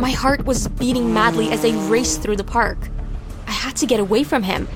My 0.00 0.12
heart 0.12 0.46
was 0.46 0.66
beating 0.66 1.12
madly 1.12 1.50
as 1.50 1.62
I 1.62 1.76
raced 1.90 2.22
through 2.22 2.36
the 2.36 2.42
park. 2.42 2.78
I 3.46 3.50
had 3.50 3.76
to 3.76 3.86
get 3.86 4.00
away 4.00 4.24
from 4.24 4.42
him, 4.42 4.66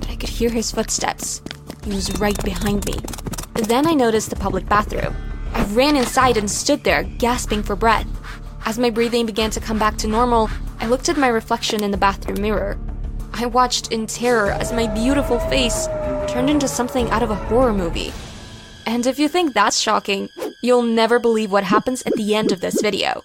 but 0.00 0.10
I 0.10 0.16
could 0.16 0.28
hear 0.28 0.50
his 0.50 0.72
footsteps. 0.72 1.42
He 1.84 1.90
was 1.90 2.18
right 2.18 2.42
behind 2.44 2.84
me. 2.84 2.96
Then 3.54 3.86
I 3.86 3.94
noticed 3.94 4.30
the 4.30 4.36
public 4.36 4.68
bathroom. 4.68 5.14
I 5.52 5.62
ran 5.66 5.94
inside 5.94 6.36
and 6.36 6.50
stood 6.50 6.82
there, 6.82 7.04
gasping 7.04 7.62
for 7.62 7.76
breath. 7.76 8.08
As 8.66 8.76
my 8.76 8.90
breathing 8.90 9.26
began 9.26 9.50
to 9.52 9.60
come 9.60 9.78
back 9.78 9.96
to 9.98 10.08
normal, 10.08 10.50
I 10.80 10.88
looked 10.88 11.08
at 11.08 11.16
my 11.16 11.28
reflection 11.28 11.84
in 11.84 11.92
the 11.92 11.96
bathroom 11.96 12.42
mirror. 12.42 12.76
I 13.32 13.46
watched 13.46 13.92
in 13.92 14.08
terror 14.08 14.50
as 14.50 14.72
my 14.72 14.88
beautiful 14.88 15.38
face 15.38 15.86
turned 16.26 16.50
into 16.50 16.66
something 16.66 17.08
out 17.10 17.22
of 17.22 17.30
a 17.30 17.36
horror 17.36 17.72
movie. 17.72 18.12
And 18.86 19.06
if 19.06 19.20
you 19.20 19.28
think 19.28 19.54
that's 19.54 19.78
shocking, 19.78 20.30
you'll 20.64 20.82
never 20.82 21.20
believe 21.20 21.52
what 21.52 21.62
happens 21.62 22.02
at 22.06 22.14
the 22.14 22.34
end 22.34 22.50
of 22.50 22.60
this 22.60 22.82
video. 22.82 23.22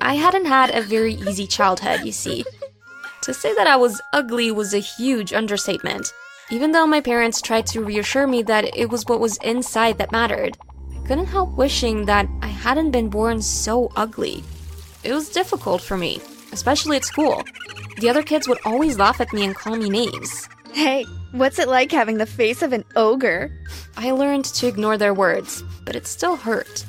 I 0.00 0.14
hadn't 0.14 0.46
had 0.46 0.74
a 0.74 0.82
very 0.82 1.14
easy 1.14 1.46
childhood, 1.46 2.00
you 2.04 2.12
see. 2.12 2.44
To 3.22 3.32
say 3.32 3.54
that 3.54 3.66
I 3.66 3.76
was 3.76 4.00
ugly 4.12 4.50
was 4.50 4.74
a 4.74 4.78
huge 4.78 5.32
understatement, 5.32 6.12
even 6.50 6.72
though 6.72 6.86
my 6.86 7.00
parents 7.00 7.40
tried 7.40 7.66
to 7.68 7.84
reassure 7.84 8.26
me 8.26 8.42
that 8.42 8.76
it 8.76 8.90
was 8.90 9.04
what 9.06 9.20
was 9.20 9.36
inside 9.38 9.98
that 9.98 10.10
mattered. 10.12 10.58
I 10.90 11.06
couldn't 11.06 11.26
help 11.26 11.56
wishing 11.56 12.06
that 12.06 12.26
I 12.42 12.48
hadn't 12.48 12.90
been 12.90 13.08
born 13.08 13.40
so 13.40 13.92
ugly. 13.94 14.42
It 15.04 15.12
was 15.12 15.28
difficult 15.28 15.82
for 15.82 15.96
me, 15.96 16.20
especially 16.52 16.96
at 16.96 17.04
school. 17.04 17.42
The 17.98 18.08
other 18.08 18.22
kids 18.22 18.48
would 18.48 18.58
always 18.64 18.98
laugh 18.98 19.20
at 19.20 19.32
me 19.32 19.44
and 19.44 19.54
call 19.54 19.76
me 19.76 19.88
names. 19.88 20.48
Hey, 20.72 21.04
what's 21.32 21.58
it 21.58 21.68
like 21.68 21.92
having 21.92 22.18
the 22.18 22.26
face 22.26 22.62
of 22.62 22.72
an 22.72 22.84
ogre? 22.96 23.52
I 23.96 24.10
learned 24.12 24.46
to 24.46 24.66
ignore 24.66 24.96
their 24.96 25.14
words, 25.14 25.62
but 25.84 25.94
it 25.94 26.06
still 26.06 26.36
hurt. 26.36 26.84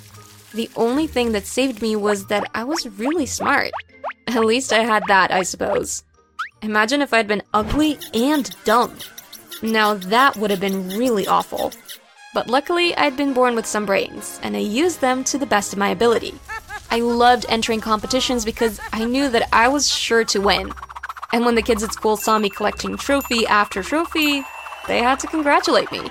The 0.54 0.70
only 0.76 1.08
thing 1.08 1.32
that 1.32 1.48
saved 1.48 1.82
me 1.82 1.96
was 1.96 2.28
that 2.28 2.50
I 2.54 2.64
was 2.64 2.88
really 3.00 3.26
smart. 3.26 3.72
At 4.28 4.46
least 4.46 4.72
I 4.72 4.84
had 4.84 5.04
that, 5.08 5.32
I 5.32 5.44
suppose. 5.44 6.04
Imagine 6.62 7.02
if 7.02 7.14
I'd 7.14 7.28
been 7.28 7.44
ugly 7.54 7.98
and 8.14 8.50
dumb. 8.64 8.96
Now 9.62 9.96
that 9.96 10.38
would 10.38 10.52
have 10.52 10.60
been 10.60 10.90
really 10.90 11.28
awful. 11.28 11.74
But 12.34 12.48
luckily, 12.48 12.96
I'd 12.96 13.18
been 13.18 13.34
born 13.34 13.56
with 13.56 13.66
some 13.66 13.86
brains, 13.86 14.40
and 14.44 14.56
I 14.56 14.60
used 14.60 15.02
them 15.02 15.24
to 15.26 15.38
the 15.38 15.46
best 15.46 15.74
of 15.74 15.80
my 15.80 15.90
ability. 15.90 16.34
I 16.90 17.00
loved 17.00 17.46
entering 17.50 17.82
competitions 17.82 18.46
because 18.46 18.80
I 18.92 19.06
knew 19.06 19.30
that 19.30 19.50
I 19.54 19.68
was 19.68 19.90
sure 19.90 20.24
to 20.26 20.40
win. 20.40 20.72
And 21.32 21.46
when 21.46 21.56
the 21.56 21.62
kids 21.62 21.84
at 21.84 21.94
school 21.94 22.18
saw 22.18 22.38
me 22.38 22.50
collecting 22.50 22.98
trophy 22.98 23.46
after 23.48 23.82
trophy, 23.84 24.44
they 24.88 25.00
had 25.00 25.20
to 25.20 25.28
congratulate 25.28 25.92
me. 25.92 26.10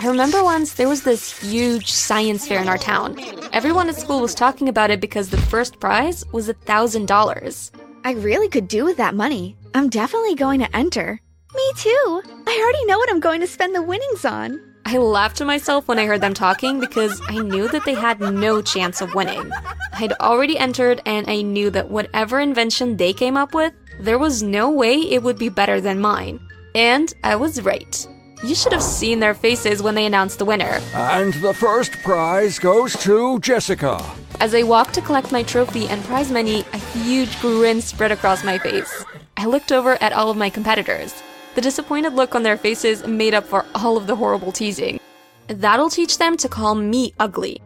I 0.00 0.08
remember 0.08 0.42
once 0.42 0.74
there 0.74 0.88
was 0.88 1.02
this 1.02 1.38
huge 1.40 1.90
science 1.90 2.46
fair 2.46 2.60
in 2.60 2.68
our 2.68 2.78
town. 2.78 3.16
Everyone 3.52 3.88
at 3.88 3.96
school 3.96 4.20
was 4.20 4.34
talking 4.34 4.68
about 4.68 4.90
it 4.90 5.00
because 5.00 5.30
the 5.30 5.36
first 5.36 5.80
prize 5.80 6.24
was 6.32 6.48
a 6.48 6.54
thousand 6.54 7.06
dollars. 7.06 7.72
I 8.04 8.12
really 8.12 8.48
could 8.48 8.68
do 8.68 8.84
with 8.84 8.96
that 8.98 9.14
money. 9.14 9.56
I'm 9.74 9.88
definitely 9.88 10.34
going 10.34 10.60
to 10.60 10.76
enter. 10.76 11.20
Me 11.54 11.72
too. 11.76 12.22
I 12.46 12.60
already 12.62 12.84
know 12.86 12.98
what 12.98 13.10
I'm 13.10 13.20
going 13.20 13.40
to 13.40 13.46
spend 13.46 13.74
the 13.74 13.82
winnings 13.82 14.24
on. 14.24 14.60
I 14.84 14.98
laughed 14.98 15.36
to 15.38 15.44
myself 15.44 15.88
when 15.88 15.98
I 15.98 16.06
heard 16.06 16.20
them 16.20 16.34
talking 16.34 16.78
because 16.78 17.20
I 17.28 17.38
knew 17.38 17.68
that 17.68 17.84
they 17.84 17.94
had 17.94 18.20
no 18.20 18.62
chance 18.62 19.00
of 19.00 19.14
winning. 19.14 19.50
I'd 19.94 20.12
already 20.14 20.58
entered 20.58 21.00
and 21.04 21.28
I 21.28 21.42
knew 21.42 21.70
that 21.70 21.90
whatever 21.90 22.40
invention 22.40 22.96
they 22.96 23.12
came 23.12 23.36
up 23.36 23.54
with, 23.54 23.72
there 24.00 24.18
was 24.18 24.42
no 24.42 24.70
way 24.70 24.94
it 24.94 25.22
would 25.22 25.38
be 25.38 25.48
better 25.48 25.80
than 25.80 26.00
mine. 26.00 26.40
And 26.74 27.12
I 27.24 27.36
was 27.36 27.62
right. 27.62 28.06
You 28.44 28.54
should 28.54 28.72
have 28.72 28.82
seen 28.82 29.18
their 29.18 29.34
faces 29.34 29.82
when 29.82 29.96
they 29.96 30.06
announced 30.06 30.38
the 30.38 30.44
winner. 30.44 30.80
And 30.94 31.34
the 31.34 31.52
first 31.52 31.92
prize 32.04 32.58
goes 32.58 32.94
to 33.02 33.40
Jessica. 33.40 34.00
As 34.40 34.54
I 34.54 34.62
walked 34.62 34.94
to 34.94 35.00
collect 35.00 35.32
my 35.32 35.42
trophy 35.42 35.88
and 35.88 36.04
prize 36.04 36.30
money, 36.30 36.64
a 36.72 36.78
huge 36.78 37.40
grin 37.40 37.80
spread 37.80 38.12
across 38.12 38.44
my 38.44 38.56
face. 38.58 39.04
I 39.36 39.46
looked 39.46 39.72
over 39.72 40.00
at 40.00 40.12
all 40.12 40.30
of 40.30 40.36
my 40.36 40.50
competitors. 40.50 41.20
The 41.56 41.60
disappointed 41.60 42.12
look 42.12 42.36
on 42.36 42.44
their 42.44 42.56
faces 42.56 43.04
made 43.04 43.34
up 43.34 43.44
for 43.44 43.66
all 43.74 43.96
of 43.96 44.06
the 44.06 44.14
horrible 44.14 44.52
teasing. 44.52 45.00
That'll 45.48 45.90
teach 45.90 46.18
them 46.18 46.36
to 46.36 46.48
call 46.48 46.76
me 46.76 47.14
ugly. 47.18 47.60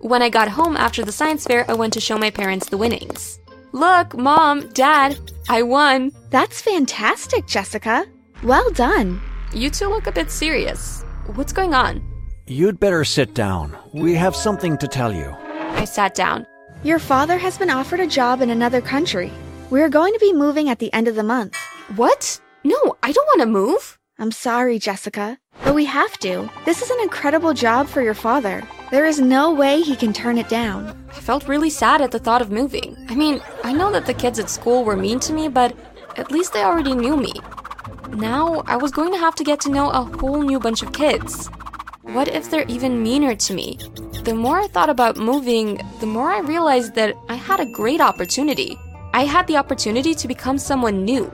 When 0.00 0.22
I 0.22 0.28
got 0.30 0.48
home 0.48 0.76
after 0.76 1.04
the 1.04 1.12
science 1.12 1.44
fair, 1.44 1.64
I 1.70 1.74
went 1.74 1.92
to 1.92 2.00
show 2.00 2.18
my 2.18 2.30
parents 2.30 2.68
the 2.68 2.78
winnings. 2.78 3.38
Look, 3.70 4.16
mom, 4.16 4.68
dad, 4.70 5.18
I 5.48 5.62
won. 5.62 6.10
That's 6.30 6.60
fantastic, 6.60 7.46
Jessica. 7.46 8.06
Well 8.42 8.70
done. 8.70 9.20
You 9.54 9.70
two 9.70 9.88
look 9.88 10.06
a 10.06 10.12
bit 10.12 10.30
serious. 10.30 11.02
What's 11.34 11.54
going 11.54 11.72
on? 11.72 12.02
You'd 12.46 12.78
better 12.78 13.02
sit 13.02 13.34
down. 13.34 13.76
We 13.94 14.14
have 14.14 14.36
something 14.36 14.76
to 14.76 14.86
tell 14.86 15.12
you. 15.12 15.34
I 15.70 15.84
sat 15.86 16.14
down. 16.14 16.46
Your 16.82 16.98
father 16.98 17.38
has 17.38 17.56
been 17.56 17.70
offered 17.70 18.00
a 18.00 18.06
job 18.06 18.42
in 18.42 18.50
another 18.50 18.82
country. 18.82 19.32
We're 19.70 19.88
going 19.88 20.12
to 20.12 20.18
be 20.18 20.34
moving 20.34 20.68
at 20.68 20.80
the 20.80 20.92
end 20.92 21.08
of 21.08 21.14
the 21.14 21.22
month. 21.22 21.56
What? 21.96 22.38
No, 22.62 22.96
I 23.02 23.10
don't 23.10 23.26
want 23.26 23.40
to 23.40 23.46
move. 23.46 23.98
I'm 24.18 24.32
sorry, 24.32 24.78
Jessica, 24.78 25.38
but 25.64 25.74
we 25.74 25.86
have 25.86 26.18
to. 26.18 26.50
This 26.66 26.82
is 26.82 26.90
an 26.90 27.00
incredible 27.02 27.54
job 27.54 27.86
for 27.88 28.02
your 28.02 28.14
father. 28.14 28.62
There 28.90 29.06
is 29.06 29.20
no 29.20 29.52
way 29.52 29.80
he 29.80 29.96
can 29.96 30.12
turn 30.12 30.36
it 30.36 30.48
down. 30.48 31.06
I 31.10 31.20
felt 31.20 31.48
really 31.48 31.70
sad 31.70 32.02
at 32.02 32.10
the 32.10 32.18
thought 32.18 32.42
of 32.42 32.50
moving. 32.50 32.96
I 33.08 33.14
mean, 33.14 33.40
I 33.64 33.72
know 33.72 33.90
that 33.92 34.04
the 34.04 34.14
kids 34.14 34.38
at 34.38 34.50
school 34.50 34.84
were 34.84 34.96
mean 34.96 35.20
to 35.20 35.32
me, 35.32 35.48
but 35.48 35.74
at 36.16 36.30
least 36.30 36.52
they 36.52 36.64
already 36.64 36.94
knew 36.94 37.16
me. 37.16 37.32
Now, 38.16 38.62
I 38.66 38.76
was 38.76 38.90
going 38.90 39.12
to 39.12 39.18
have 39.18 39.34
to 39.36 39.44
get 39.44 39.60
to 39.60 39.70
know 39.70 39.90
a 39.90 40.04
whole 40.18 40.42
new 40.42 40.58
bunch 40.58 40.82
of 40.82 40.92
kids. 40.92 41.48
What 42.02 42.28
if 42.28 42.50
they're 42.50 42.66
even 42.68 43.02
meaner 43.02 43.34
to 43.34 43.54
me? 43.54 43.78
The 44.24 44.34
more 44.34 44.58
I 44.58 44.66
thought 44.66 44.90
about 44.90 45.16
moving, 45.16 45.80
the 46.00 46.06
more 46.06 46.30
I 46.30 46.40
realized 46.40 46.94
that 46.94 47.14
I 47.28 47.34
had 47.34 47.60
a 47.60 47.72
great 47.72 48.00
opportunity. 48.00 48.78
I 49.14 49.24
had 49.24 49.46
the 49.46 49.56
opportunity 49.56 50.14
to 50.14 50.28
become 50.28 50.58
someone 50.58 51.04
new. 51.04 51.32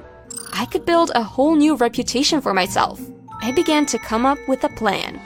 I 0.52 0.66
could 0.66 0.84
build 0.84 1.10
a 1.14 1.22
whole 1.22 1.54
new 1.54 1.76
reputation 1.76 2.40
for 2.40 2.54
myself. 2.54 3.00
I 3.42 3.52
began 3.52 3.86
to 3.86 3.98
come 3.98 4.26
up 4.26 4.38
with 4.48 4.64
a 4.64 4.68
plan. 4.70 5.20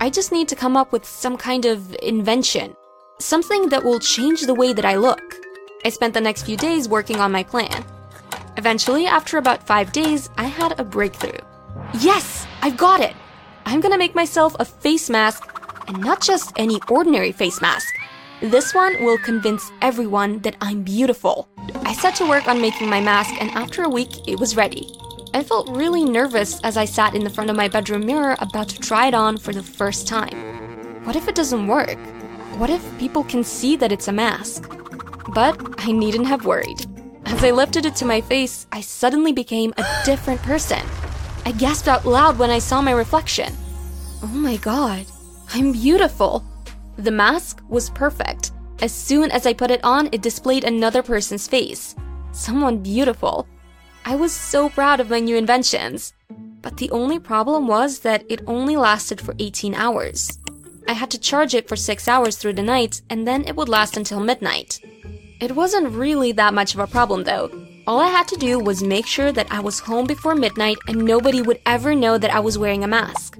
I 0.00 0.10
just 0.10 0.32
need 0.32 0.48
to 0.48 0.56
come 0.56 0.76
up 0.76 0.92
with 0.92 1.04
some 1.04 1.36
kind 1.36 1.66
of 1.66 1.94
invention. 2.02 2.74
Something 3.18 3.68
that 3.68 3.84
will 3.84 4.00
change 4.00 4.42
the 4.42 4.54
way 4.54 4.72
that 4.72 4.84
I 4.84 4.96
look. 4.96 5.20
I 5.84 5.90
spent 5.90 6.14
the 6.14 6.20
next 6.20 6.44
few 6.44 6.56
days 6.56 6.88
working 6.88 7.16
on 7.20 7.32
my 7.32 7.42
plan. 7.42 7.84
Eventually, 8.60 9.06
after 9.06 9.38
about 9.38 9.66
five 9.66 9.90
days, 9.90 10.28
I 10.36 10.44
had 10.44 10.78
a 10.78 10.84
breakthrough. 10.84 11.40
Yes, 11.98 12.46
I've 12.60 12.76
got 12.76 13.00
it! 13.00 13.16
I'm 13.64 13.80
gonna 13.80 13.96
make 13.96 14.14
myself 14.14 14.54
a 14.58 14.66
face 14.66 15.08
mask, 15.08 15.48
and 15.88 15.98
not 15.98 16.20
just 16.20 16.52
any 16.56 16.78
ordinary 16.90 17.32
face 17.32 17.62
mask. 17.62 17.88
This 18.42 18.74
one 18.74 19.02
will 19.02 19.16
convince 19.16 19.72
everyone 19.80 20.40
that 20.40 20.56
I'm 20.60 20.82
beautiful. 20.82 21.48
I 21.86 21.94
set 21.94 22.14
to 22.16 22.28
work 22.28 22.48
on 22.48 22.60
making 22.60 22.90
my 22.90 23.00
mask, 23.00 23.32
and 23.40 23.50
after 23.52 23.82
a 23.82 23.88
week, 23.88 24.28
it 24.28 24.38
was 24.38 24.56
ready. 24.56 24.94
I 25.32 25.42
felt 25.42 25.74
really 25.74 26.04
nervous 26.04 26.60
as 26.60 26.76
I 26.76 26.84
sat 26.84 27.14
in 27.14 27.24
the 27.24 27.30
front 27.30 27.48
of 27.48 27.56
my 27.56 27.68
bedroom 27.68 28.04
mirror 28.04 28.36
about 28.40 28.68
to 28.68 28.78
try 28.78 29.06
it 29.08 29.14
on 29.14 29.38
for 29.38 29.54
the 29.54 29.62
first 29.62 30.06
time. 30.06 30.36
What 31.04 31.16
if 31.16 31.28
it 31.28 31.34
doesn't 31.34 31.66
work? 31.66 31.98
What 32.58 32.68
if 32.68 32.84
people 32.98 33.24
can 33.24 33.42
see 33.42 33.74
that 33.76 33.90
it's 33.90 34.08
a 34.08 34.12
mask? 34.12 34.70
But 35.32 35.58
I 35.78 35.92
needn't 35.92 36.26
have 36.26 36.44
worried. 36.44 36.89
As 37.32 37.44
I 37.44 37.52
lifted 37.52 37.86
it 37.86 37.94
to 37.96 38.04
my 38.04 38.20
face, 38.20 38.66
I 38.72 38.80
suddenly 38.80 39.32
became 39.32 39.72
a 39.78 39.84
different 40.04 40.42
person. 40.42 40.82
I 41.46 41.52
gasped 41.52 41.86
out 41.86 42.04
loud 42.04 42.38
when 42.38 42.50
I 42.50 42.58
saw 42.58 42.82
my 42.82 42.90
reflection. 42.90 43.54
Oh 44.22 44.26
my 44.26 44.56
god, 44.56 45.06
I'm 45.54 45.70
beautiful. 45.70 46.44
The 46.96 47.12
mask 47.12 47.62
was 47.68 47.90
perfect. 47.90 48.50
As 48.82 48.92
soon 48.92 49.30
as 49.30 49.46
I 49.46 49.52
put 49.52 49.70
it 49.70 49.82
on, 49.84 50.08
it 50.10 50.22
displayed 50.22 50.64
another 50.64 51.02
person's 51.04 51.46
face. 51.46 51.94
Someone 52.32 52.78
beautiful. 52.78 53.46
I 54.04 54.16
was 54.16 54.32
so 54.32 54.68
proud 54.68 54.98
of 54.98 55.08
my 55.08 55.20
new 55.20 55.36
inventions. 55.36 56.12
But 56.62 56.78
the 56.78 56.90
only 56.90 57.20
problem 57.20 57.68
was 57.68 58.00
that 58.00 58.24
it 58.28 58.42
only 58.48 58.76
lasted 58.76 59.20
for 59.20 59.36
18 59.38 59.74
hours. 59.74 60.38
I 60.88 60.94
had 60.94 61.10
to 61.12 61.18
charge 61.18 61.54
it 61.54 61.68
for 61.68 61.76
6 61.76 62.08
hours 62.08 62.36
through 62.36 62.54
the 62.54 62.62
night, 62.62 63.02
and 63.08 63.26
then 63.26 63.44
it 63.46 63.54
would 63.54 63.68
last 63.68 63.96
until 63.96 64.18
midnight. 64.18 64.80
It 65.40 65.56
wasn't 65.56 65.94
really 65.94 66.32
that 66.32 66.52
much 66.52 66.74
of 66.74 66.80
a 66.80 66.86
problem 66.86 67.24
though. 67.24 67.50
All 67.86 67.98
I 67.98 68.08
had 68.08 68.28
to 68.28 68.36
do 68.36 68.58
was 68.58 68.82
make 68.82 69.06
sure 69.06 69.32
that 69.32 69.50
I 69.50 69.58
was 69.60 69.80
home 69.80 70.06
before 70.06 70.34
midnight 70.34 70.76
and 70.86 71.02
nobody 71.02 71.40
would 71.40 71.58
ever 71.64 71.94
know 71.94 72.18
that 72.18 72.30
I 72.30 72.40
was 72.40 72.58
wearing 72.58 72.84
a 72.84 72.88
mask. 72.88 73.38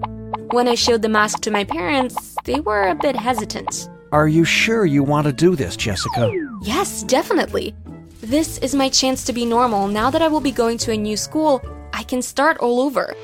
When 0.50 0.66
I 0.66 0.76
showed 0.76 1.02
the 1.02 1.10
mask 1.10 1.40
to 1.40 1.50
my 1.50 1.62
parents, 1.62 2.34
they 2.44 2.58
were 2.60 2.88
a 2.88 2.94
bit 2.94 3.16
hesitant. 3.16 3.90
Are 4.12 4.28
you 4.28 4.46
sure 4.46 4.86
you 4.86 5.02
want 5.02 5.26
to 5.26 5.32
do 5.32 5.54
this, 5.54 5.76
Jessica? 5.76 6.32
Yes, 6.62 7.02
definitely. 7.02 7.74
This 8.22 8.56
is 8.58 8.74
my 8.74 8.88
chance 8.88 9.22
to 9.24 9.34
be 9.34 9.44
normal. 9.44 9.86
Now 9.86 10.08
that 10.10 10.22
I 10.22 10.28
will 10.28 10.40
be 10.40 10.52
going 10.52 10.78
to 10.78 10.92
a 10.92 10.96
new 10.96 11.18
school, 11.18 11.62
I 11.92 12.02
can 12.04 12.22
start 12.22 12.56
all 12.58 12.80
over. 12.80 13.14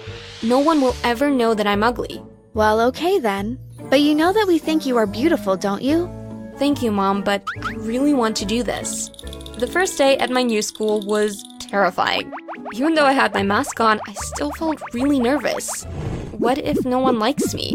No 0.43 0.59
one 0.59 0.83
will 0.83 0.97
ever 1.03 1.31
know 1.31 1.55
that 1.55 1.67
I'm 1.67 1.83
ugly. 1.83 2.23
Well, 2.53 2.83
okay 2.89 3.21
then. 3.21 3.59
But 3.89 4.03
you 4.03 4.15
know 4.15 4.35
that 4.35 4.47
we 4.47 4.59
think 4.59 4.85
you 4.85 4.99
are 4.99 5.07
beautiful, 5.07 5.57
don't 5.57 5.83
you? 5.83 6.11
Thank 6.59 6.83
you, 6.83 6.91
Mom, 6.91 7.23
but 7.23 7.47
I 7.67 7.73
really 7.75 8.15
want 8.15 8.35
to 8.39 8.47
do 8.47 8.63
this. 8.63 9.11
The 9.59 9.67
first 9.67 9.99
day 9.99 10.17
at 10.17 10.31
my 10.31 10.43
new 10.43 10.63
school 10.63 11.01
was 11.01 11.45
terrifying. 11.61 12.33
Even 12.73 12.95
though 12.95 13.05
I 13.05 13.13
had 13.13 13.35
my 13.35 13.43
mask 13.43 13.79
on, 13.79 14.01
I 14.09 14.15
still 14.15 14.51
felt 14.53 14.81
really 14.95 15.21
nervous. 15.21 15.85
What 16.33 16.57
if 16.57 16.85
no 16.87 16.99
one 16.99 17.19
likes 17.19 17.53
me? 17.55 17.75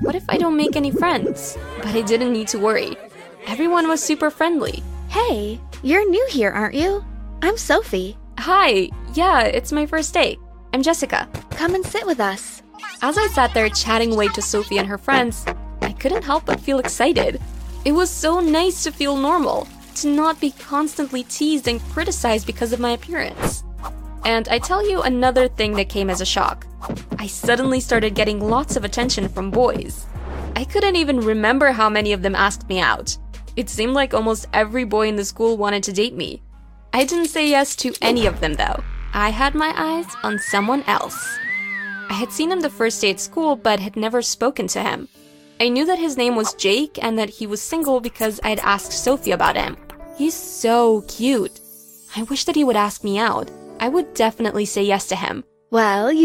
What 0.00 0.14
if 0.14 0.24
I 0.28 0.38
don't 0.38 0.56
make 0.56 0.74
any 0.74 0.90
friends? 0.90 1.58
But 1.78 1.94
I 1.94 2.00
didn't 2.00 2.32
need 2.32 2.48
to 2.48 2.58
worry. 2.58 2.96
Everyone 3.46 3.88
was 3.88 4.02
super 4.02 4.30
friendly. 4.30 4.82
Hey, 5.08 5.60
you're 5.82 6.08
new 6.08 6.26
here, 6.30 6.50
aren't 6.50 6.74
you? 6.74 7.04
I'm 7.42 7.58
Sophie. 7.58 8.16
Hi, 8.38 8.88
yeah, 9.12 9.42
it's 9.42 9.70
my 9.70 9.84
first 9.84 10.14
day. 10.14 10.38
I'm 10.72 10.82
Jessica. 10.82 11.28
Come 11.50 11.74
and 11.74 11.84
sit 11.84 12.06
with 12.06 12.20
us. 12.20 12.62
As 13.02 13.18
I 13.18 13.26
sat 13.28 13.52
there 13.52 13.68
chatting 13.68 14.12
away 14.12 14.28
to 14.28 14.40
Sophie 14.40 14.78
and 14.78 14.88
her 14.88 14.98
friends, 14.98 15.44
I 15.82 15.92
couldn't 15.92 16.24
help 16.24 16.46
but 16.46 16.58
feel 16.58 16.78
excited. 16.78 17.40
It 17.84 17.92
was 17.92 18.08
so 18.08 18.40
nice 18.40 18.82
to 18.84 18.90
feel 18.90 19.14
normal, 19.14 19.68
to 19.96 20.08
not 20.08 20.40
be 20.40 20.52
constantly 20.52 21.24
teased 21.24 21.68
and 21.68 21.82
criticized 21.92 22.46
because 22.46 22.72
of 22.72 22.80
my 22.80 22.92
appearance. 22.92 23.62
And 24.24 24.48
I 24.48 24.58
tell 24.58 24.88
you 24.88 25.02
another 25.02 25.48
thing 25.48 25.74
that 25.74 25.90
came 25.90 26.08
as 26.08 26.22
a 26.22 26.26
shock. 26.26 26.66
I 27.18 27.26
suddenly 27.26 27.80
started 27.80 28.14
getting 28.14 28.40
lots 28.40 28.76
of 28.76 28.84
attention 28.84 29.28
from 29.28 29.50
boys. 29.50 30.06
I 30.56 30.64
couldn't 30.64 30.96
even 30.96 31.20
remember 31.20 31.72
how 31.72 31.90
many 31.90 32.14
of 32.14 32.22
them 32.22 32.34
asked 32.34 32.68
me 32.70 32.80
out. 32.80 33.18
It 33.54 33.68
seemed 33.68 33.92
like 33.92 34.14
almost 34.14 34.46
every 34.54 34.84
boy 34.84 35.08
in 35.08 35.16
the 35.16 35.24
school 35.24 35.58
wanted 35.58 35.82
to 35.82 35.92
date 35.92 36.14
me. 36.14 36.40
I 36.94 37.04
didn't 37.04 37.28
say 37.28 37.48
yes 37.48 37.76
to 37.76 37.92
any 38.00 38.24
of 38.24 38.40
them 38.40 38.54
though. 38.54 38.82
I 39.12 39.28
had 39.28 39.54
my 39.54 39.74
eyes 39.76 40.06
on 40.22 40.38
someone 40.38 40.84
else. 40.86 41.38
I 42.08 42.14
had 42.14 42.32
seen 42.32 42.50
him 42.50 42.60
the 42.60 42.70
first 42.70 43.00
day 43.02 43.10
at 43.10 43.20
school, 43.20 43.56
but 43.56 43.78
had 43.78 43.94
never 43.94 44.22
spoken 44.22 44.68
to 44.68 44.82
him. 44.82 45.08
I 45.60 45.68
knew 45.68 45.86
that 45.86 45.98
his 45.98 46.16
name 46.16 46.34
was 46.34 46.54
Jake 46.54 46.98
and 47.02 47.18
that 47.18 47.28
he 47.28 47.46
was 47.46 47.62
single 47.62 48.00
because 48.00 48.40
I 48.42 48.48
had 48.48 48.58
asked 48.60 48.92
Sophie 48.92 49.30
about 49.30 49.56
him. 49.56 49.76
He's 50.16 50.34
so 50.34 51.02
cute. 51.02 51.60
I 52.16 52.24
wish 52.24 52.44
that 52.44 52.56
he 52.56 52.64
would 52.64 52.76
ask 52.76 53.04
me 53.04 53.18
out. 53.18 53.50
I 53.80 53.88
would 53.88 54.14
definitely 54.14 54.64
say 54.64 54.82
yes 54.82 55.08
to 55.08 55.16
him. 55.16 55.44
Well, 55.70 56.12
you. 56.12 56.24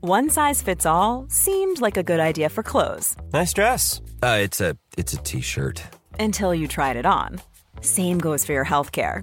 One 0.00 0.30
size 0.30 0.62
fits 0.62 0.86
all 0.86 1.26
seemed 1.28 1.80
like 1.80 1.96
a 1.96 2.02
good 2.02 2.20
idea 2.20 2.48
for 2.48 2.62
clothes. 2.62 3.16
Nice 3.32 3.52
dress. 3.52 4.00
Uh, 4.22 4.38
it's 4.40 4.60
a 4.60 4.76
it's 4.96 5.12
a 5.12 5.18
t-shirt. 5.18 5.82
Until 6.18 6.54
you 6.54 6.68
tried 6.68 6.96
it 6.96 7.06
on. 7.06 7.40
Same 7.80 8.18
goes 8.18 8.44
for 8.44 8.52
your 8.52 8.64
healthcare. 8.64 9.22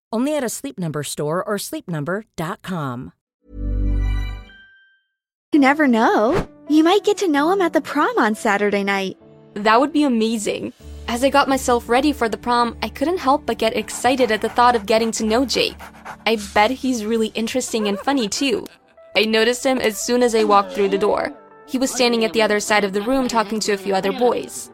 Only 0.13 0.35
at 0.35 0.43
a 0.43 0.49
Sleep 0.49 0.77
Number 0.77 1.03
store 1.03 1.43
or 1.43 1.55
sleepnumber.com. 1.55 3.13
You 5.53 5.59
never 5.59 5.87
know. 5.87 6.47
You 6.69 6.83
might 6.83 7.03
get 7.03 7.17
to 7.17 7.27
know 7.27 7.51
him 7.51 7.61
at 7.61 7.73
the 7.73 7.81
prom 7.81 8.17
on 8.17 8.35
Saturday 8.35 8.83
night. 8.83 9.17
That 9.53 9.81
would 9.81 9.91
be 9.91 10.03
amazing. 10.03 10.71
As 11.09 11.25
I 11.25 11.29
got 11.29 11.49
myself 11.49 11.89
ready 11.89 12.13
for 12.13 12.29
the 12.29 12.37
prom, 12.37 12.77
I 12.81 12.87
couldn't 12.87 13.17
help 13.17 13.45
but 13.45 13.57
get 13.57 13.75
excited 13.75 14.31
at 14.31 14.39
the 14.41 14.47
thought 14.47 14.77
of 14.77 14.85
getting 14.85 15.11
to 15.11 15.25
know 15.25 15.45
Jake. 15.45 15.75
I 16.25 16.37
bet 16.53 16.71
he's 16.71 17.03
really 17.03 17.27
interesting 17.35 17.89
and 17.89 17.99
funny 17.99 18.29
too. 18.29 18.65
I 19.17 19.25
noticed 19.25 19.65
him 19.65 19.79
as 19.79 19.97
soon 19.97 20.23
as 20.23 20.33
I 20.33 20.45
walked 20.45 20.71
through 20.71 20.87
the 20.87 20.97
door. 20.97 21.33
He 21.67 21.77
was 21.77 21.91
standing 21.93 22.23
at 22.23 22.31
the 22.31 22.41
other 22.41 22.61
side 22.61 22.85
of 22.85 22.93
the 22.93 23.01
room 23.01 23.27
talking 23.27 23.59
to 23.61 23.73
a 23.73 23.77
few 23.77 23.93
other 23.93 24.13
boys. 24.13 24.71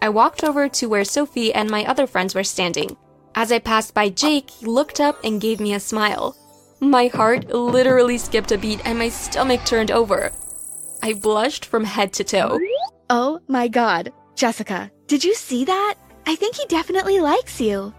I 0.00 0.08
walked 0.08 0.44
over 0.44 0.66
to 0.66 0.88
where 0.88 1.04
Sophie 1.04 1.52
and 1.52 1.70
my 1.70 1.84
other 1.84 2.06
friends 2.06 2.34
were 2.34 2.44
standing. 2.44 2.96
As 3.36 3.50
I 3.50 3.58
passed 3.58 3.94
by 3.94 4.10
Jake, 4.10 4.48
he 4.50 4.66
looked 4.66 5.00
up 5.00 5.22
and 5.24 5.40
gave 5.40 5.58
me 5.58 5.74
a 5.74 5.80
smile. 5.80 6.36
My 6.80 7.08
heart 7.08 7.48
literally 7.48 8.18
skipped 8.18 8.52
a 8.52 8.58
beat 8.58 8.80
and 8.84 8.98
my 8.98 9.08
stomach 9.08 9.64
turned 9.64 9.90
over. 9.90 10.30
I 11.02 11.14
blushed 11.14 11.64
from 11.64 11.84
head 11.84 12.12
to 12.14 12.24
toe. 12.24 12.60
Oh 13.10 13.40
my 13.48 13.68
god. 13.68 14.12
Jessica, 14.36 14.90
did 15.06 15.24
you 15.24 15.34
see 15.34 15.64
that? 15.64 15.94
I 16.26 16.36
think 16.36 16.56
he 16.56 16.64
definitely 16.66 17.20
likes 17.20 17.60
you. 17.60 17.92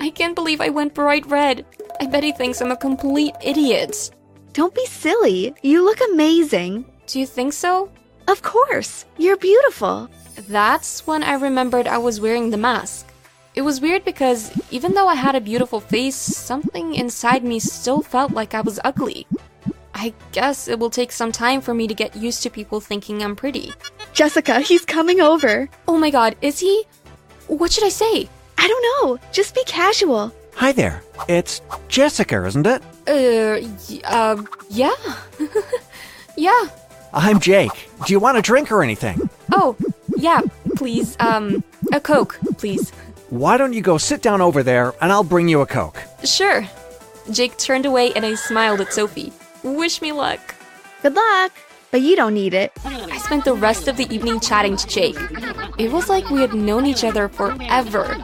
I 0.00 0.10
can't 0.10 0.34
believe 0.34 0.60
I 0.60 0.70
went 0.70 0.94
bright 0.94 1.26
red. 1.26 1.66
I 2.00 2.06
bet 2.06 2.24
he 2.24 2.32
thinks 2.32 2.60
I'm 2.60 2.72
a 2.72 2.76
complete 2.76 3.34
idiot. 3.42 4.10
Don't 4.52 4.74
be 4.74 4.86
silly. 4.86 5.54
You 5.62 5.84
look 5.84 6.00
amazing. 6.12 6.84
Do 7.06 7.20
you 7.20 7.26
think 7.26 7.52
so? 7.52 7.90
Of 8.26 8.42
course. 8.42 9.04
You're 9.16 9.36
beautiful. 9.36 10.10
That's 10.48 11.06
when 11.06 11.22
I 11.22 11.34
remembered 11.34 11.86
I 11.86 11.98
was 11.98 12.20
wearing 12.20 12.50
the 12.50 12.56
mask. 12.56 13.07
It 13.54 13.62
was 13.62 13.80
weird 13.80 14.04
because 14.04 14.52
even 14.70 14.94
though 14.94 15.08
I 15.08 15.14
had 15.14 15.34
a 15.34 15.40
beautiful 15.40 15.80
face, 15.80 16.14
something 16.16 16.94
inside 16.94 17.42
me 17.42 17.58
still 17.58 18.02
felt 18.02 18.32
like 18.32 18.54
I 18.54 18.60
was 18.60 18.78
ugly. 18.84 19.26
I 19.94 20.14
guess 20.32 20.68
it 20.68 20.78
will 20.78 20.90
take 20.90 21.10
some 21.10 21.32
time 21.32 21.60
for 21.60 21.74
me 21.74 21.88
to 21.88 21.94
get 21.94 22.14
used 22.14 22.42
to 22.44 22.50
people 22.50 22.80
thinking 22.80 23.22
I'm 23.22 23.34
pretty. 23.34 23.72
Jessica, 24.12 24.60
he's 24.60 24.84
coming 24.84 25.20
over. 25.20 25.68
Oh 25.88 25.98
my 25.98 26.10
god, 26.10 26.36
is 26.40 26.60
he? 26.60 26.84
What 27.48 27.72
should 27.72 27.84
I 27.84 27.88
say? 27.88 28.28
I 28.58 28.68
don't 28.68 28.84
know. 29.08 29.18
Just 29.32 29.54
be 29.54 29.64
casual. 29.64 30.32
Hi 30.54 30.70
there. 30.72 31.02
It's 31.28 31.60
Jessica, 31.88 32.44
isn't 32.46 32.66
it? 32.66 32.82
Uh, 33.08 33.66
y- 33.90 34.00
uh, 34.04 34.42
yeah. 34.70 34.94
yeah. 36.36 36.68
I'm 37.12 37.40
Jake. 37.40 37.88
Do 38.06 38.12
you 38.12 38.20
want 38.20 38.38
a 38.38 38.42
drink 38.42 38.70
or 38.70 38.82
anything? 38.82 39.28
Oh, 39.52 39.76
yeah, 40.16 40.42
please. 40.76 41.16
Um, 41.20 41.64
a 41.92 42.00
Coke, 42.00 42.38
please. 42.58 42.92
Why 43.30 43.58
don't 43.58 43.74
you 43.74 43.82
go 43.82 43.98
sit 43.98 44.22
down 44.22 44.40
over 44.40 44.62
there 44.62 44.94
and 45.02 45.12
I'll 45.12 45.22
bring 45.22 45.48
you 45.48 45.60
a 45.60 45.66
Coke? 45.66 46.02
Sure. 46.24 46.66
Jake 47.30 47.58
turned 47.58 47.84
away 47.84 48.10
and 48.14 48.24
I 48.24 48.34
smiled 48.34 48.80
at 48.80 48.92
Sophie. 48.92 49.34
Wish 49.62 50.00
me 50.00 50.12
luck. 50.12 50.54
Good 51.02 51.14
luck, 51.14 51.52
but 51.90 52.00
you 52.00 52.16
don't 52.16 52.32
need 52.32 52.54
it. 52.54 52.72
I 52.86 53.18
spent 53.18 53.44
the 53.44 53.52
rest 53.52 53.86
of 53.86 53.98
the 53.98 54.12
evening 54.14 54.40
chatting 54.40 54.78
to 54.78 54.86
Jake. 54.88 55.18
It 55.78 55.92
was 55.92 56.08
like 56.08 56.30
we 56.30 56.40
had 56.40 56.54
known 56.54 56.86
each 56.86 57.04
other 57.04 57.28
forever. 57.28 58.16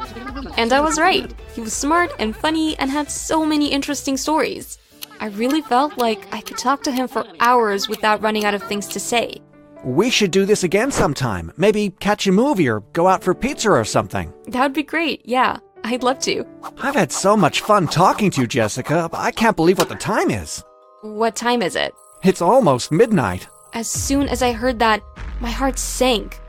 And 0.56 0.72
I 0.72 0.80
was 0.80 0.98
right. 0.98 1.30
He 1.54 1.60
was 1.60 1.74
smart 1.74 2.10
and 2.18 2.34
funny 2.34 2.74
and 2.78 2.90
had 2.90 3.10
so 3.10 3.44
many 3.44 3.70
interesting 3.70 4.16
stories. 4.16 4.78
I 5.20 5.26
really 5.26 5.60
felt 5.60 5.98
like 5.98 6.32
I 6.32 6.40
could 6.40 6.56
talk 6.56 6.82
to 6.84 6.92
him 6.92 7.08
for 7.08 7.26
hours 7.40 7.90
without 7.90 8.22
running 8.22 8.46
out 8.46 8.54
of 8.54 8.62
things 8.62 8.86
to 8.88 9.00
say. 9.00 9.42
We 9.84 10.08
should 10.08 10.30
do 10.30 10.46
this 10.46 10.64
again 10.64 10.90
sometime. 10.90 11.52
Maybe 11.58 11.90
catch 12.00 12.26
a 12.26 12.32
movie 12.32 12.68
or 12.68 12.80
go 12.94 13.06
out 13.06 13.22
for 13.22 13.34
pizza 13.34 13.70
or 13.70 13.84
something. 13.84 14.32
That 14.46 14.62
would 14.62 14.72
be 14.72 14.82
great, 14.82 15.20
yeah. 15.24 15.58
I'd 15.84 16.02
love 16.02 16.18
to. 16.20 16.46
I've 16.78 16.94
had 16.94 17.12
so 17.12 17.36
much 17.36 17.60
fun 17.60 17.86
talking 17.86 18.30
to 18.30 18.40
you, 18.40 18.46
Jessica. 18.46 19.10
I 19.12 19.30
can't 19.30 19.56
believe 19.56 19.76
what 19.76 19.90
the 19.90 19.94
time 19.96 20.30
is. 20.30 20.64
What 21.02 21.36
time 21.36 21.60
is 21.60 21.76
it? 21.76 21.94
It's 22.22 22.40
almost 22.40 22.90
midnight. 22.90 23.46
As 23.74 23.90
soon 23.90 24.26
as 24.28 24.40
I 24.42 24.52
heard 24.52 24.78
that, 24.78 25.02
my 25.40 25.50
heart 25.50 25.78
sank. 25.78 26.40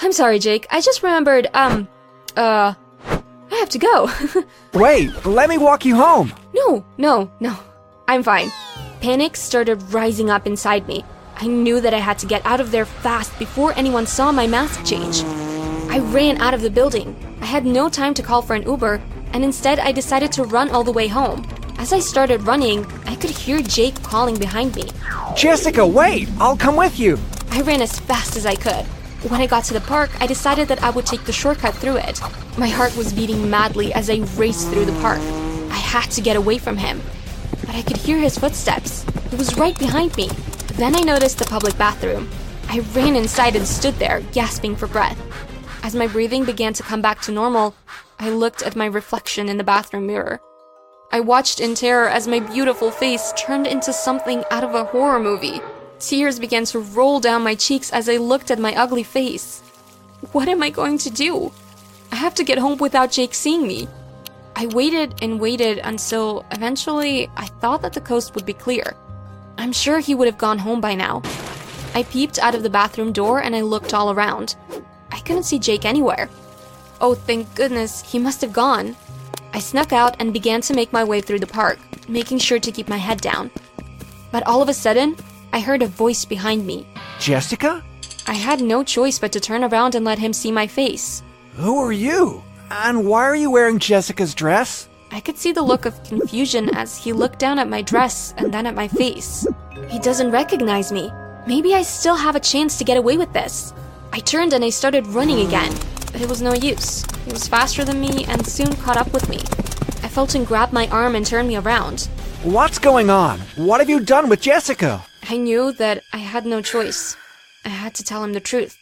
I'm 0.00 0.12
sorry, 0.12 0.38
Jake. 0.38 0.68
I 0.70 0.80
just 0.80 1.02
remembered, 1.02 1.48
um, 1.54 1.88
uh, 2.36 2.74
I 3.08 3.54
have 3.56 3.70
to 3.70 3.78
go. 3.78 4.08
Wait, 4.78 5.26
let 5.26 5.48
me 5.48 5.58
walk 5.58 5.84
you 5.84 5.96
home. 5.96 6.32
no, 6.54 6.84
no, 6.96 7.28
no. 7.40 7.58
I'm 8.06 8.22
fine. 8.22 8.52
Panic 9.00 9.34
started 9.34 9.82
rising 9.92 10.30
up 10.30 10.46
inside 10.46 10.86
me. 10.86 11.04
I 11.36 11.46
knew 11.46 11.80
that 11.80 11.92
I 11.92 11.98
had 11.98 12.18
to 12.20 12.26
get 12.26 12.44
out 12.46 12.60
of 12.60 12.70
there 12.70 12.84
fast 12.84 13.36
before 13.38 13.76
anyone 13.76 14.06
saw 14.06 14.30
my 14.30 14.46
mask 14.46 14.84
change. 14.84 15.24
I 15.90 15.98
ran 15.98 16.40
out 16.40 16.54
of 16.54 16.62
the 16.62 16.70
building. 16.70 17.16
I 17.40 17.46
had 17.46 17.66
no 17.66 17.88
time 17.88 18.14
to 18.14 18.22
call 18.22 18.40
for 18.40 18.54
an 18.54 18.62
Uber, 18.62 19.00
and 19.32 19.44
instead 19.44 19.78
I 19.78 19.92
decided 19.92 20.30
to 20.32 20.44
run 20.44 20.70
all 20.70 20.84
the 20.84 20.92
way 20.92 21.08
home. 21.08 21.46
As 21.76 21.92
I 21.92 21.98
started 21.98 22.42
running, 22.42 22.86
I 23.04 23.16
could 23.16 23.30
hear 23.30 23.60
Jake 23.60 24.00
calling 24.02 24.36
behind 24.36 24.76
me. 24.76 24.84
Jessica, 25.36 25.86
wait! 25.86 26.28
I'll 26.38 26.56
come 26.56 26.76
with 26.76 26.98
you. 26.98 27.18
I 27.50 27.60
ran 27.62 27.82
as 27.82 27.98
fast 27.98 28.36
as 28.36 28.46
I 28.46 28.54
could. 28.54 28.86
When 29.30 29.40
I 29.40 29.46
got 29.46 29.64
to 29.64 29.74
the 29.74 29.80
park, 29.80 30.10
I 30.20 30.26
decided 30.26 30.68
that 30.68 30.82
I 30.82 30.90
would 30.90 31.06
take 31.06 31.24
the 31.24 31.32
shortcut 31.32 31.74
through 31.74 31.96
it. 31.96 32.20
My 32.56 32.68
heart 32.68 32.96
was 32.96 33.12
beating 33.12 33.50
madly 33.50 33.92
as 33.92 34.08
I 34.08 34.18
raced 34.36 34.68
through 34.68 34.84
the 34.84 35.00
park. 35.00 35.20
I 35.70 35.76
had 35.76 36.10
to 36.12 36.20
get 36.20 36.36
away 36.36 36.58
from 36.58 36.76
him. 36.76 37.02
But 37.60 37.74
I 37.74 37.82
could 37.82 37.96
hear 37.96 38.18
his 38.18 38.38
footsteps. 38.38 39.04
He 39.30 39.36
was 39.36 39.56
right 39.56 39.78
behind 39.78 40.16
me. 40.16 40.30
Then 40.76 40.96
I 40.96 41.00
noticed 41.00 41.38
the 41.38 41.44
public 41.44 41.78
bathroom. 41.78 42.28
I 42.68 42.80
ran 42.94 43.14
inside 43.14 43.54
and 43.54 43.66
stood 43.66 43.94
there, 43.94 44.22
gasping 44.32 44.74
for 44.74 44.88
breath. 44.88 45.20
As 45.84 45.94
my 45.94 46.08
breathing 46.08 46.44
began 46.44 46.72
to 46.72 46.82
come 46.82 47.00
back 47.00 47.20
to 47.22 47.32
normal, 47.32 47.76
I 48.18 48.30
looked 48.30 48.62
at 48.62 48.74
my 48.74 48.86
reflection 48.86 49.48
in 49.48 49.56
the 49.56 49.62
bathroom 49.62 50.06
mirror. 50.06 50.40
I 51.12 51.20
watched 51.20 51.60
in 51.60 51.76
terror 51.76 52.08
as 52.08 52.26
my 52.26 52.40
beautiful 52.40 52.90
face 52.90 53.32
turned 53.36 53.68
into 53.68 53.92
something 53.92 54.42
out 54.50 54.64
of 54.64 54.74
a 54.74 54.82
horror 54.82 55.20
movie. 55.20 55.60
Tears 56.00 56.40
began 56.40 56.64
to 56.64 56.80
roll 56.80 57.20
down 57.20 57.44
my 57.44 57.54
cheeks 57.54 57.92
as 57.92 58.08
I 58.08 58.16
looked 58.16 58.50
at 58.50 58.58
my 58.58 58.74
ugly 58.74 59.04
face. 59.04 59.60
What 60.32 60.48
am 60.48 60.60
I 60.60 60.70
going 60.70 60.98
to 60.98 61.10
do? 61.10 61.52
I 62.10 62.16
have 62.16 62.34
to 62.34 62.44
get 62.44 62.58
home 62.58 62.78
without 62.78 63.12
Jake 63.12 63.34
seeing 63.34 63.64
me. 63.64 63.86
I 64.56 64.66
waited 64.66 65.14
and 65.22 65.38
waited 65.38 65.78
until 65.84 66.44
eventually 66.50 67.30
I 67.36 67.46
thought 67.46 67.82
that 67.82 67.92
the 67.92 68.00
coast 68.00 68.34
would 68.34 68.44
be 68.44 68.54
clear. 68.54 68.96
I'm 69.58 69.72
sure 69.72 69.98
he 69.98 70.14
would 70.14 70.26
have 70.26 70.38
gone 70.38 70.58
home 70.58 70.80
by 70.80 70.94
now. 70.94 71.22
I 71.94 72.02
peeped 72.02 72.38
out 72.38 72.54
of 72.54 72.62
the 72.62 72.70
bathroom 72.70 73.12
door 73.12 73.42
and 73.42 73.54
I 73.54 73.60
looked 73.60 73.94
all 73.94 74.10
around. 74.10 74.56
I 75.12 75.20
couldn't 75.20 75.44
see 75.44 75.58
Jake 75.58 75.84
anywhere. 75.84 76.28
Oh, 77.00 77.14
thank 77.14 77.54
goodness, 77.54 78.02
he 78.02 78.18
must 78.18 78.40
have 78.40 78.52
gone. 78.52 78.96
I 79.52 79.60
snuck 79.60 79.92
out 79.92 80.16
and 80.18 80.32
began 80.32 80.60
to 80.62 80.74
make 80.74 80.92
my 80.92 81.04
way 81.04 81.20
through 81.20 81.38
the 81.38 81.46
park, 81.46 81.78
making 82.08 82.38
sure 82.38 82.58
to 82.58 82.72
keep 82.72 82.88
my 82.88 82.96
head 82.96 83.20
down. 83.20 83.50
But 84.32 84.46
all 84.46 84.60
of 84.60 84.68
a 84.68 84.74
sudden, 84.74 85.16
I 85.52 85.60
heard 85.60 85.82
a 85.82 85.86
voice 85.86 86.24
behind 86.24 86.66
me. 86.66 86.86
Jessica? 87.20 87.84
I 88.26 88.34
had 88.34 88.60
no 88.60 88.82
choice 88.82 89.18
but 89.18 89.32
to 89.32 89.40
turn 89.40 89.62
around 89.62 89.94
and 89.94 90.04
let 90.04 90.18
him 90.18 90.32
see 90.32 90.50
my 90.50 90.66
face. 90.66 91.22
Who 91.56 91.78
are 91.78 91.92
you? 91.92 92.42
And 92.70 93.06
why 93.06 93.22
are 93.24 93.36
you 93.36 93.50
wearing 93.50 93.78
Jessica's 93.78 94.34
dress? 94.34 94.88
I 95.14 95.20
could 95.20 95.38
see 95.38 95.52
the 95.52 95.62
look 95.62 95.86
of 95.86 96.02
confusion 96.02 96.74
as 96.74 96.96
he 96.96 97.12
looked 97.12 97.38
down 97.38 97.60
at 97.60 97.68
my 97.68 97.82
dress 97.82 98.34
and 98.36 98.52
then 98.52 98.66
at 98.66 98.74
my 98.74 98.88
face. 98.88 99.46
He 99.88 100.00
doesn't 100.00 100.32
recognize 100.32 100.90
me. 100.90 101.08
Maybe 101.46 101.72
I 101.72 101.82
still 101.82 102.16
have 102.16 102.34
a 102.34 102.40
chance 102.40 102.76
to 102.78 102.84
get 102.84 102.96
away 102.96 103.16
with 103.16 103.32
this. 103.32 103.72
I 104.12 104.18
turned 104.18 104.54
and 104.54 104.64
I 104.64 104.70
started 104.70 105.06
running 105.06 105.46
again, 105.46 105.72
but 106.10 106.20
it 106.20 106.28
was 106.28 106.42
no 106.42 106.52
use. 106.52 107.04
He 107.26 107.30
was 107.30 107.46
faster 107.46 107.84
than 107.84 108.00
me 108.00 108.24
and 108.24 108.44
soon 108.44 108.74
caught 108.74 108.96
up 108.96 109.12
with 109.12 109.28
me. 109.28 109.38
I 110.02 110.08
felt 110.08 110.34
him 110.34 110.42
grab 110.42 110.72
my 110.72 110.88
arm 110.88 111.14
and 111.14 111.24
turn 111.24 111.46
me 111.46 111.58
around. 111.58 112.08
What's 112.42 112.80
going 112.80 113.08
on? 113.08 113.38
What 113.54 113.78
have 113.78 113.88
you 113.88 114.00
done 114.00 114.28
with 114.28 114.40
Jessica? 114.40 115.04
I 115.30 115.36
knew 115.36 115.70
that 115.74 116.02
I 116.12 116.18
had 116.18 116.44
no 116.44 116.60
choice. 116.60 117.16
I 117.64 117.68
had 117.68 117.94
to 117.94 118.02
tell 118.02 118.24
him 118.24 118.32
the 118.32 118.40
truth. 118.40 118.76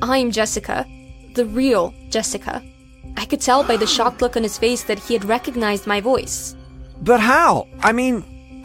I'm 0.00 0.30
Jessica, 0.30 0.86
the 1.34 1.46
real 1.46 1.92
Jessica. 2.10 2.62
I 3.16 3.24
could 3.24 3.40
tell 3.40 3.64
by 3.64 3.76
the 3.76 3.86
shocked 3.86 4.22
look 4.22 4.36
on 4.36 4.42
his 4.42 4.58
face 4.58 4.82
that 4.84 4.98
he 4.98 5.14
had 5.14 5.24
recognized 5.24 5.86
my 5.86 6.00
voice. 6.00 6.56
But 7.02 7.20
how? 7.20 7.68
I 7.80 7.92
mean, 7.92 8.22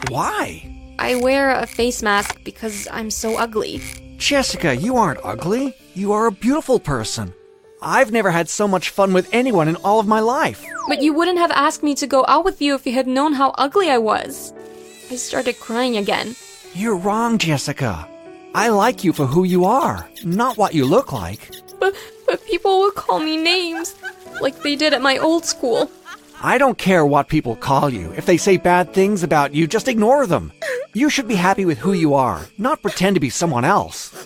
why? 0.10 0.65
I 1.00 1.15
wear 1.15 1.51
a 1.51 1.65
face 1.65 2.01
mask 2.03 2.44
because 2.44 2.88
I'm 2.91 3.10
so 3.10 3.38
ugly. 3.38 3.82
Jessica, 4.18 4.75
you 4.75 4.98
aren't 4.98 5.24
ugly. 5.24 5.74
You 5.94 6.12
are 6.12 6.27
a 6.27 6.32
beautiful 6.32 6.79
person. 6.79 7.34
I've 7.82 8.12
never 8.12 8.32
had 8.32 8.50
so 8.50 8.68
much 8.68 8.89
fun 8.89 9.13
with 9.13 9.29
anyone 9.34 9.70
in 9.70 9.77
all 9.77 10.00
of 10.01 10.08
my 10.08 10.20
life. 10.20 10.65
But 10.89 11.01
you 11.01 11.13
wouldn't 11.13 11.38
have 11.38 11.51
asked 11.51 11.84
me 11.84 11.96
to 11.96 12.08
go 12.08 12.25
out 12.27 12.44
with 12.44 12.62
you 12.62 12.75
if 12.75 12.86
you 12.86 12.94
had 12.94 13.08
known 13.08 13.34
how 13.34 13.51
ugly 13.58 13.89
I 13.89 13.98
was. 13.98 14.53
I 15.10 15.15
started 15.15 15.60
crying 15.60 15.96
again. 15.96 16.36
You're 16.74 16.98
wrong, 16.98 17.38
Jessica. 17.38 18.08
I 18.53 18.68
like 18.70 19.03
you 19.03 19.13
for 19.13 19.25
who 19.25 19.44
you 19.46 19.63
are, 19.63 20.10
not 20.25 20.58
what 20.58 20.74
you 20.74 20.86
look 20.86 21.13
like. 21.13 21.50
But, 21.79 21.96
but 22.27 22.46
people 22.46 22.79
will 22.79 22.91
call 22.91 23.20
me 23.20 23.38
names, 23.38 23.96
like 24.41 24.62
they 24.62 24.75
did 24.75 24.93
at 24.93 25.01
my 25.01 25.17
old 25.17 25.46
school. 25.46 25.89
I 26.41 26.58
don't 26.58 26.77
care 26.77 27.05
what 27.05 27.27
people 27.27 27.55
call 27.55 27.89
you. 27.89 28.13
If 28.13 28.25
they 28.25 28.38
say 28.38 28.58
bad 28.58 28.93
things 28.93 29.24
about 29.24 29.53
you, 29.53 29.67
just 29.67 29.88
ignore 29.88 30.25
them. 30.25 30.53
You 30.93 31.10
should 31.10 31.27
be 31.27 31.36
happy 31.36 31.65
with 31.65 31.77
who 31.77 31.93
you 31.93 32.13
are, 32.13 32.48
not 32.58 32.81
pretend 32.81 33.15
to 33.15 33.19
be 33.19 33.29
someone 33.29 33.65
else. 33.65 34.25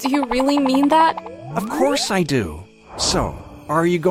Do 0.00 0.10
you 0.10 0.24
really 0.26 0.58
mean 0.58 0.88
that? 0.88 1.16
Of 1.56 1.68
course 1.68 2.10
I 2.10 2.22
do. 2.22 2.62
So, 2.98 3.34
are 3.68 3.86
you 3.86 3.98
going? 4.00 4.10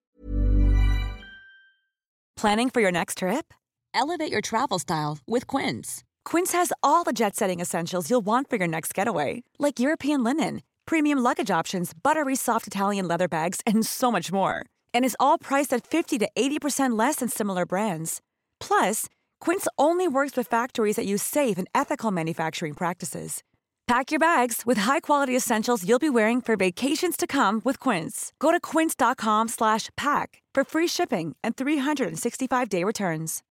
Planning 2.35 2.69
for 2.69 2.81
your 2.81 2.91
next 2.91 3.19
trip? 3.19 3.53
Elevate 3.93 4.31
your 4.31 4.41
travel 4.41 4.79
style 4.79 5.19
with 5.27 5.45
Quince. 5.47 6.03
Quince 6.25 6.51
has 6.53 6.73
all 6.81 7.03
the 7.03 7.13
jet 7.13 7.35
setting 7.35 7.59
essentials 7.59 8.09
you'll 8.09 8.25
want 8.25 8.49
for 8.49 8.55
your 8.55 8.67
next 8.67 8.93
getaway, 8.93 9.43
like 9.59 9.79
European 9.79 10.23
linen, 10.23 10.61
premium 10.85 11.19
luggage 11.19 11.51
options, 11.51 11.93
buttery 11.93 12.35
soft 12.35 12.65
Italian 12.67 13.07
leather 13.07 13.27
bags, 13.27 13.61
and 13.65 13.85
so 13.85 14.11
much 14.11 14.31
more. 14.31 14.65
And 14.93 15.05
is 15.05 15.17
all 15.19 15.37
priced 15.37 15.71
at 15.73 15.85
50 15.85 16.17
to 16.19 16.29
80% 16.35 16.97
less 16.97 17.17
than 17.17 17.29
similar 17.29 17.65
brands. 17.65 18.19
Plus, 18.59 19.07
Quince 19.39 19.67
only 19.77 20.07
works 20.07 20.35
with 20.35 20.47
factories 20.47 20.95
that 20.95 21.05
use 21.05 21.21
safe 21.21 21.57
and 21.59 21.67
ethical 21.75 22.09
manufacturing 22.09 22.73
practices. 22.73 23.43
Pack 23.85 24.11
your 24.11 24.19
bags 24.19 24.63
with 24.65 24.77
high-quality 24.79 25.35
essentials 25.35 25.87
you'll 25.87 25.99
be 25.99 26.09
wearing 26.09 26.41
for 26.41 26.55
vacations 26.55 27.17
to 27.17 27.27
come 27.27 27.61
with 27.65 27.79
Quince. 27.79 28.31
Go 28.39 28.51
to 28.51 28.59
quince.com/pack 28.59 30.41
for 30.55 30.63
free 30.63 30.87
shipping 30.87 31.35
and 31.43 31.55
365-day 31.57 32.83
returns. 32.85 33.43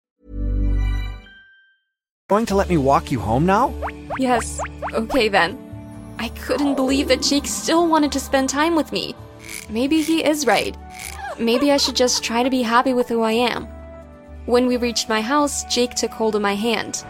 Going 2.29 2.47
to 2.47 2.55
let 2.55 2.69
me 2.69 2.77
walk 2.77 3.11
you 3.11 3.19
home 3.19 3.45
now? 3.45 3.75
Yes. 4.17 4.61
Okay 4.95 5.29
then. 5.29 5.59
I 6.21 6.29
couldn't 6.29 6.77
believe 6.77 7.09
that 7.09 7.23
Jake 7.23 7.47
still 7.47 7.89
wanted 7.89 8.13
to 8.13 8.21
spend 8.21 8.49
time 8.49 8.77
with 8.77 8.93
me. 8.93 9.17
Maybe 9.69 10.01
he 10.01 10.23
is 10.25 10.47
right. 10.47 10.77
Maybe 11.41 11.73
I 11.73 11.79
should 11.79 11.97
just 11.97 12.23
try 12.23 12.43
to 12.43 12.51
be 12.51 12.61
happy 12.61 12.93
with 12.93 13.09
who 13.09 13.23
I 13.23 13.33
am. 13.33 13.67
When 14.45 14.67
we 14.67 14.77
reached 14.77 15.09
my 15.09 15.23
house, 15.23 15.65
Jake 15.65 15.95
took 15.95 16.11
hold 16.11 16.35
of 16.35 16.43
my 16.43 16.55
hand. 16.55 17.03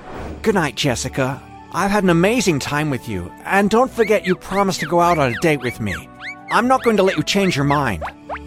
Good 0.43 0.55
night, 0.55 0.77
Jessica. 0.77 1.43
I've 1.73 1.91
had 1.91 2.05
an 2.05 2.11
amazing 2.11 2.61
time 2.61 2.91
with 2.91 3.09
you, 3.09 3.33
and 3.45 3.69
don't 3.69 3.91
forget 3.91 4.25
you 4.25 4.37
promised 4.37 4.79
to 4.81 4.87
go 4.87 5.01
out 5.01 5.19
on 5.19 5.33
a 5.33 5.41
date 5.41 5.63
with 5.63 5.81
me. 5.81 6.09
I'm 6.53 6.69
not 6.69 6.85
going 6.85 6.97
to 6.99 7.03
let 7.03 7.17
you 7.17 7.25
change 7.25 7.57
your 7.57 7.65
mind. 7.65 8.05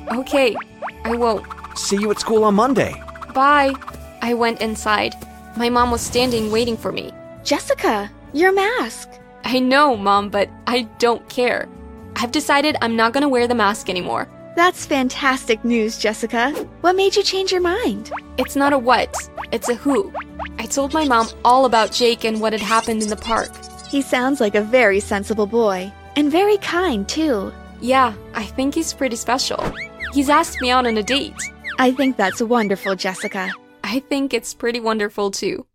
Okay, 0.10 0.56
I 1.04 1.16
won't. 1.16 1.46
See 1.78 1.98
you 1.98 2.10
at 2.12 2.20
school 2.20 2.46
on 2.46 2.56
Monday. 2.56 2.94
Bye. 3.34 3.74
I 4.22 4.34
went 4.36 4.62
inside. 4.62 5.16
My 5.58 5.68
mom 5.68 5.92
was 5.92 6.00
standing 6.00 6.50
waiting 6.50 6.78
for 6.78 6.94
me. 6.94 7.12
Jessica, 7.44 8.10
your 8.32 8.54
mask. 8.54 9.10
I 9.44 9.60
know, 9.60 9.98
Mom, 9.98 10.30
but 10.30 10.50
I 10.66 10.84
don't 10.98 11.28
care. 11.28 11.68
I've 12.16 12.32
decided 12.32 12.78
I'm 12.82 12.96
not 12.96 13.12
gonna 13.12 13.28
wear 13.28 13.50
the 13.50 13.56
mask 13.56 13.90
anymore. 13.90 14.30
That's 14.56 14.86
fantastic 14.86 15.64
news, 15.66 15.98
Jessica. 15.98 16.52
What 16.82 16.96
made 16.96 17.16
you 17.16 17.24
change 17.24 17.52
your 17.52 17.62
mind? 17.62 18.12
It's 18.38 18.56
not 18.56 18.72
a 18.72 18.78
what, 18.78 19.16
it's 19.52 19.68
a 19.70 19.74
who. 19.74 20.14
I 20.60 20.68
told 20.68 20.94
my 20.94 21.06
mom 21.06 21.28
all 21.44 21.66
about 21.66 21.92
Jake 21.92 22.24
and 22.24 22.40
what 22.40 22.54
had 22.54 22.62
happened 22.62 23.02
in 23.02 23.10
the 23.10 23.16
park. 23.16 23.50
He 23.90 24.02
sounds 24.02 24.40
like 24.40 24.54
a 24.54 24.62
very 24.62 25.00
sensible 25.00 25.48
boy. 25.48 25.92
And 26.16 26.32
very 26.32 26.58
kind, 26.58 27.10
too. 27.10 27.52
Yeah, 27.82 28.14
I 28.36 28.44
think 28.44 28.76
he's 28.76 28.94
pretty 28.94 29.16
special. 29.16 29.74
He's 30.14 30.30
asked 30.30 30.62
me 30.62 30.70
out 30.70 30.86
on 30.86 30.98
a 30.98 31.04
date. 31.04 31.34
I 31.80 31.92
think 31.92 32.18
that's 32.18 32.42
wonderful, 32.42 32.96
Jessica. 32.96 33.52
I 33.84 34.00
think 34.00 34.34
it's 34.34 34.54
pretty 34.54 34.80
wonderful 34.80 35.32
too. 35.32 35.66